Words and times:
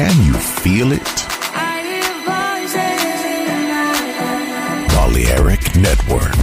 Can 0.00 0.24
you 0.24 0.32
feel 0.32 0.92
it? 0.92 1.12
Balearic 4.96 5.76
Network, 5.76 6.40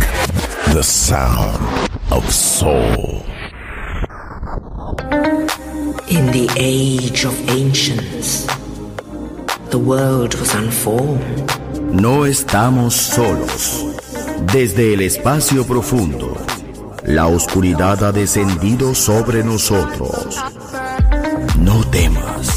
the 0.75 0.83
sound 0.83 1.89
of 2.11 2.23
soul. 2.31 3.25
In 6.07 6.27
the 6.37 6.47
age 6.55 7.25
of 7.25 7.33
ancients, 7.49 8.45
the 9.71 9.79
world 9.79 10.35
was 10.35 10.53
unformed. 10.53 11.51
No 11.99 12.27
estamos 12.27 12.93
solos. 12.93 13.83
Desde 14.53 14.93
el 14.93 15.01
espacio 15.01 15.65
profundo, 15.65 16.37
la 17.05 17.25
oscuridad 17.25 18.03
ha 18.03 18.11
descendido 18.11 18.93
sobre 18.93 19.43
nosotros. 19.43 20.37
No 21.57 21.83
temas. 21.85 22.56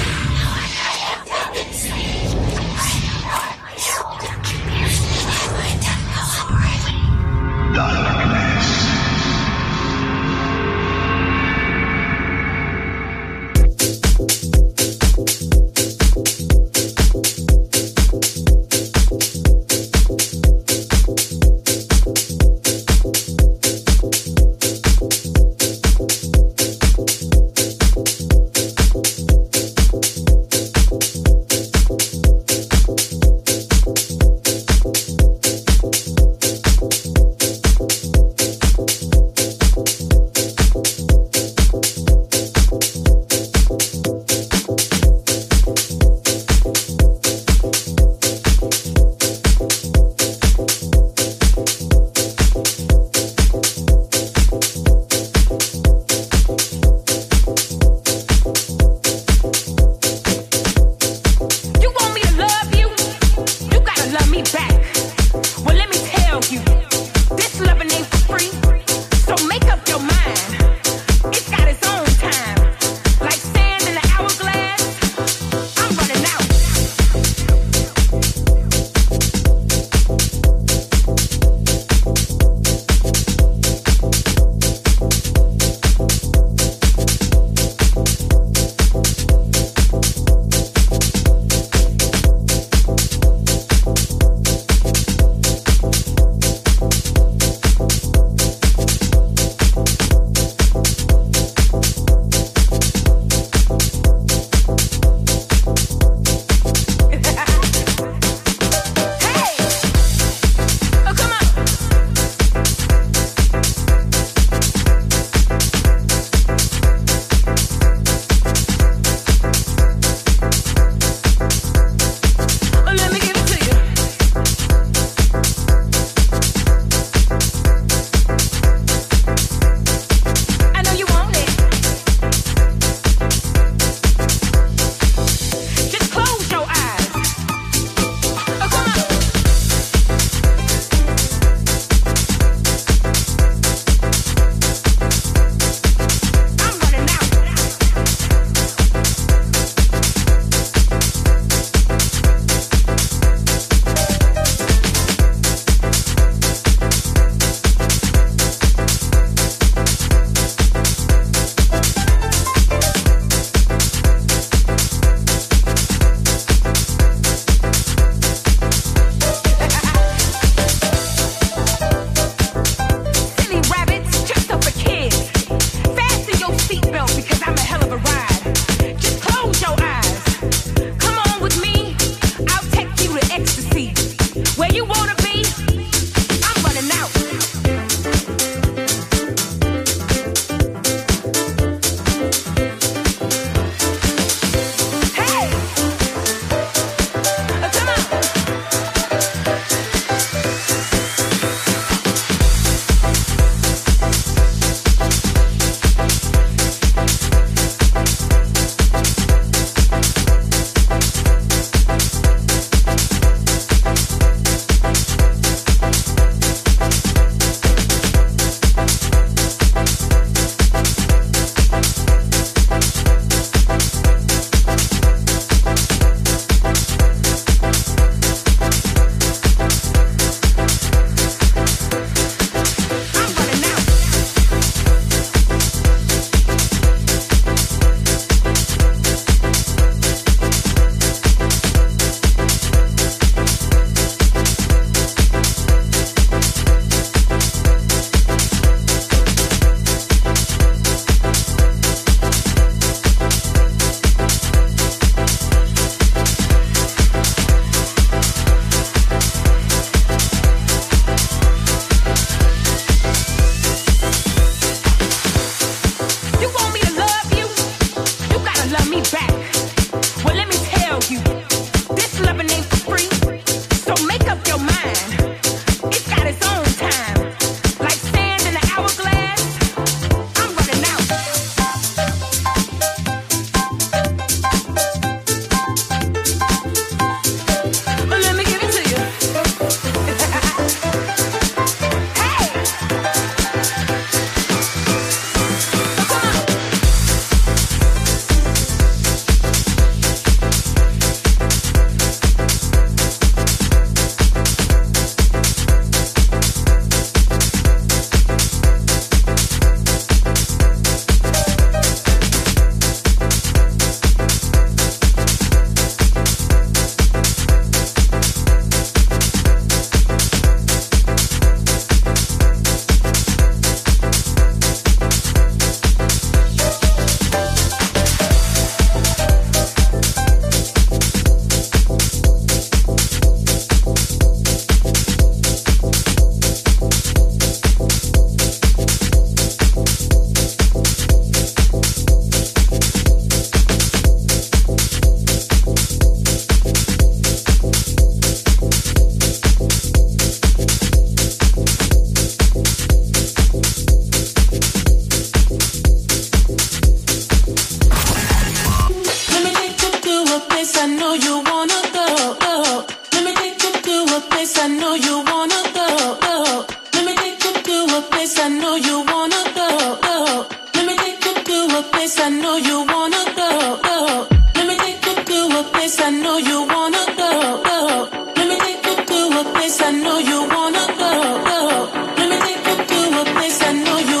I 383.71 383.73
know 383.73 383.99
you 383.99 384.20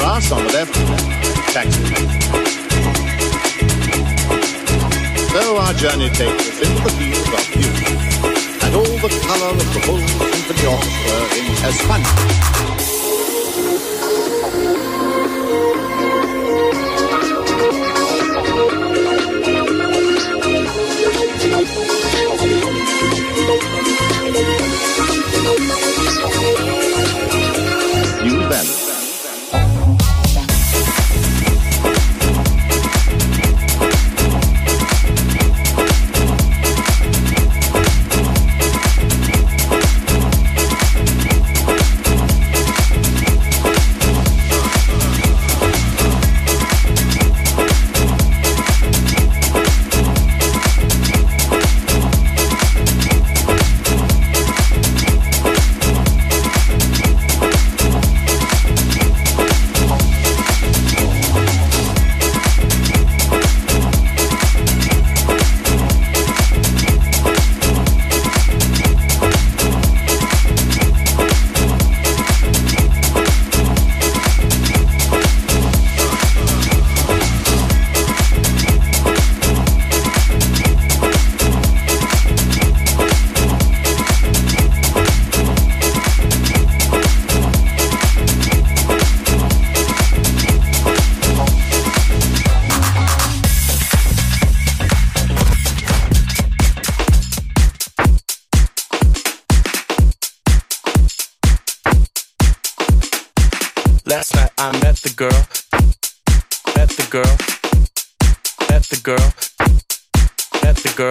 Brass 0.00 0.32
on 0.32 0.42
the 0.46 0.52
left, 0.52 0.74
taxi. 1.52 1.84
So 5.32 5.58
our 5.58 5.74
journey 5.74 6.08
takes 6.08 6.48
us 6.48 6.58
into 6.64 6.82
the 6.82 6.92
field 6.98 7.28
of 7.38 7.44
music 7.54 8.62
and 8.64 8.74
all 8.74 8.96
the 9.04 9.10
color 9.28 9.50
of 9.52 9.68
the 9.74 9.80
whole 9.86 10.00
symphony 10.00 10.64
orchestra 10.72 11.16
in 11.38 11.46
Espana. 11.68 12.79
The 108.90 109.00
girl, 109.02 109.16
met 110.64 110.76
the 110.76 110.92
girl. 110.96 111.10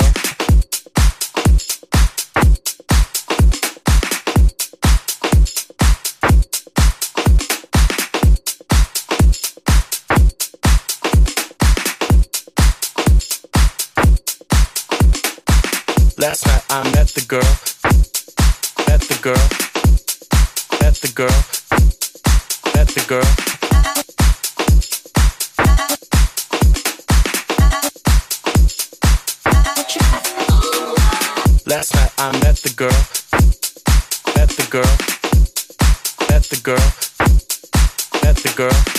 Last 16.17 16.45
night 16.47 16.65
I 16.69 16.83
met 16.91 17.07
the 17.07 17.21
girl, 17.27 17.41
met 18.87 19.01
the 19.01 19.19
girl, 19.21 19.47
met 20.81 20.95
the 20.95 21.11
girl, 21.15 21.39
met 22.75 22.87
the 22.89 23.05
girl. 23.07 23.58
Last 31.69 31.93
night 31.93 32.11
I 32.17 32.31
met 32.39 32.55
the 32.55 32.73
girl, 32.75 32.89
met 34.35 34.49
the 34.49 34.65
girl, 34.71 34.81
met 36.27 36.43
the 36.45 36.59
girl, 36.63 38.23
met 38.23 38.37
the 38.37 38.53
girl. 38.57 38.98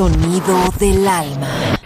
Sonido 0.00 0.56
del 0.78 1.06
alma. 1.06 1.79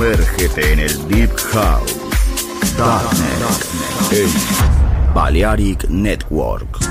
Sumérgete 0.00 0.72
en 0.72 0.78
el 0.78 1.08
Deep 1.08 1.30
House. 1.52 1.94
Darknet. 2.78 4.12
En 4.12 5.14
Balearic 5.14 5.90
Network. 5.90 6.89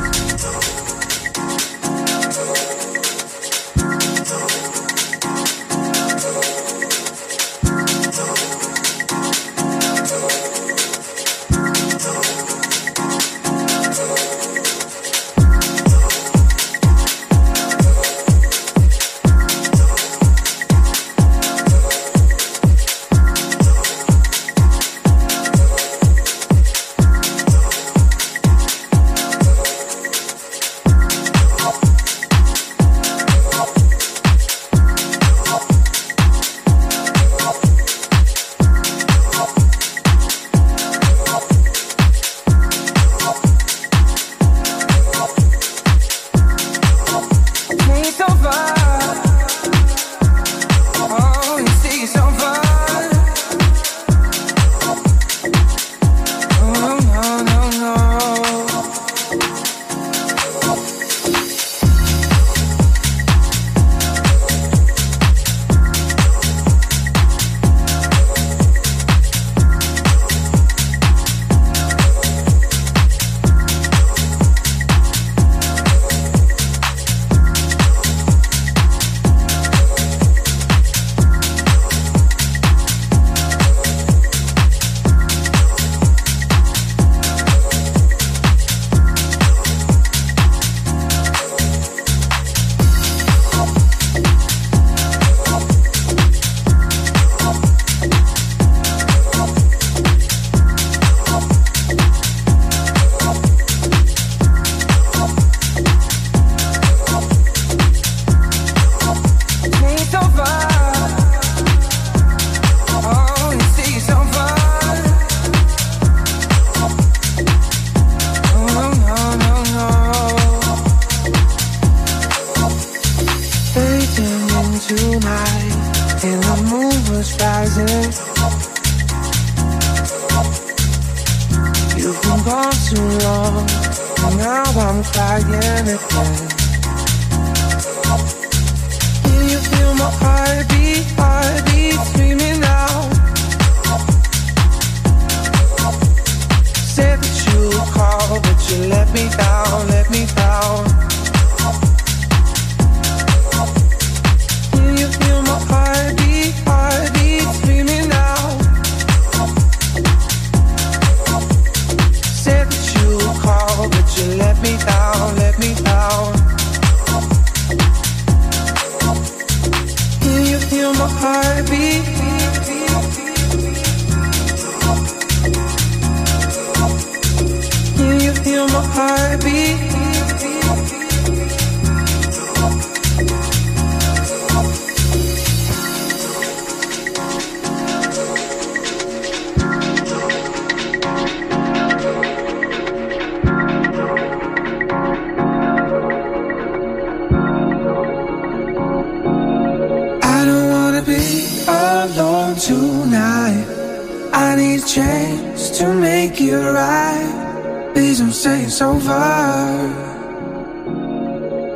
to 205.80 205.94
make 205.94 206.40
it 206.42 206.56
right. 206.56 207.92
Please 207.94 208.20
don't 208.20 208.32
say 208.32 208.64
it's 208.64 208.82
over. 208.82 210.20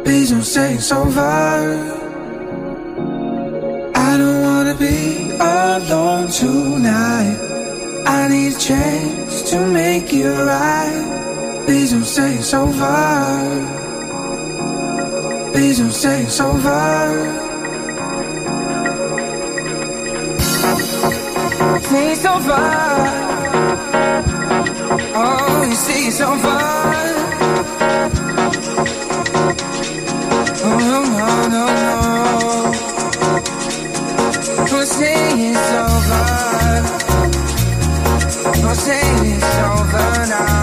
Please 0.03 0.31
don't 0.31 0.43
say 0.43 0.75
it's 0.75 0.91
over. 0.91 1.21
I 3.95 4.17
don't 4.17 4.41
wanna 4.41 4.75
be 4.75 5.31
alone 5.39 6.27
tonight. 6.29 7.37
I 8.05 8.27
need 8.27 8.53
a 8.53 8.59
chance 8.59 9.49
to 9.51 9.65
make 9.67 10.13
it 10.13 10.27
right. 10.27 11.63
Please 11.65 11.91
don't 11.91 12.03
say 12.03 12.35
it's 12.35 12.53
over. 12.53 13.83
Please 15.53 15.79
don't 15.79 15.91
say 15.91 16.23
it's 16.23 16.39
over. 16.39 17.43
Please 21.83 22.23
don't 22.23 22.41
fight. 22.43 23.42
Oh, 25.15 25.63
you 25.67 25.75
see, 25.75 26.09
so 26.09 26.35
far. 26.37 26.93
Oh, 30.65 30.77
no, 30.89 31.03
no, 31.19 31.27
no, 31.53 31.65
no. 31.85 31.97
Don't 34.67 34.87
say 34.87 35.49
it's 35.51 35.71
over. 35.83 36.25
Don't 38.61 38.75
say 38.75 39.03
it's 39.35 39.57
over 39.59 40.25
now. 40.29 40.62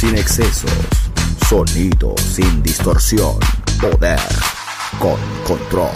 Sin 0.00 0.16
excesos, 0.16 0.72
sonido 1.46 2.14
sin 2.16 2.62
distorsión, 2.62 3.38
poder 3.82 4.18
con 4.98 5.18
control. 5.46 5.90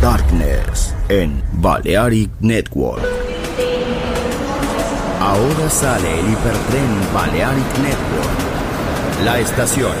Darkness 0.00 0.94
en 1.10 1.42
Balearic 1.52 2.30
Network. 2.40 3.02
Ahora 5.20 5.68
sale 5.68 6.20
el 6.20 6.30
hipertren 6.30 7.12
Balearic 7.12 7.78
Network. 7.82 8.38
La 9.26 9.38
estación 9.38 9.92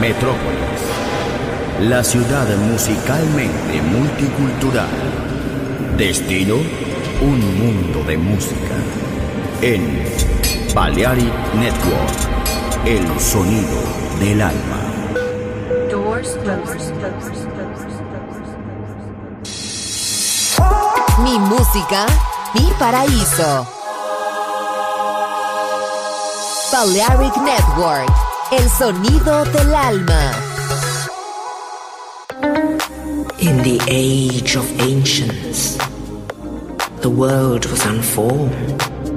Metrópolis. 0.00 0.80
La 1.90 2.02
ciudad 2.02 2.48
musicalmente 2.56 3.82
multicultural. 3.82 4.88
Destino, 5.98 6.54
un 7.20 7.58
mundo 7.58 8.02
de 8.04 8.16
música. 8.16 8.89
En 9.62 10.02
Balearic 10.74 11.34
Network, 11.54 12.86
el 12.86 13.20
sonido 13.20 13.78
del 14.18 14.40
alma. 14.40 14.80
Mi 21.22 21.38
música, 21.38 22.06
mi 22.54 22.72
paraíso. 22.78 23.66
Balearic 26.72 27.36
Network, 27.42 28.10
el 28.52 28.70
sonido 28.70 29.44
del 29.44 29.74
alma. 29.74 30.32
In 33.38 33.58
the 33.62 33.78
age 33.88 34.56
of 34.56 34.64
ancients, 34.80 35.76
the 37.02 37.10
world 37.10 37.66
was 37.66 37.84
unformed. 37.84 38.89